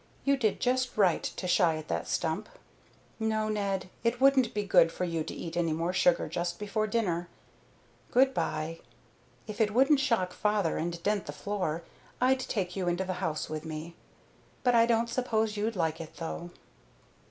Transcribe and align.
You 0.23 0.35
did 0.35 0.59
just 0.59 0.97
right 0.97 1.21
to 1.21 1.47
shy 1.47 1.77
at 1.77 1.87
that 1.89 2.07
stump. 2.07 2.49
No, 3.19 3.49
Ned, 3.49 3.87
it 4.03 4.19
wouldn't 4.19 4.51
be 4.51 4.63
good 4.63 4.91
for 4.91 5.03
you 5.03 5.23
to 5.23 5.33
eat 5.35 5.55
any 5.55 5.73
more 5.73 5.93
sugar 5.93 6.27
just 6.27 6.57
before 6.57 6.87
dinner. 6.87 7.29
Good 8.09 8.33
by. 8.33 8.79
If 9.45 9.61
it 9.61 9.75
wouldn't 9.75 9.99
shock 9.99 10.33
father 10.33 10.75
and 10.79 11.03
dent 11.03 11.27
the 11.27 11.31
floor, 11.31 11.83
I'd 12.19 12.39
take 12.39 12.75
you 12.75 12.87
into 12.87 13.03
the 13.05 13.13
house 13.21 13.47
with 13.47 13.63
me. 13.63 13.95
But 14.63 14.73
I 14.73 14.87
don't 14.87 15.05
suppose 15.07 15.55
you'd 15.55 15.75
like 15.75 16.01
it, 16.01 16.15
though." 16.15 16.49